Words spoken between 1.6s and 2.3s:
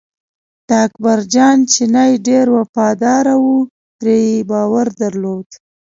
چینی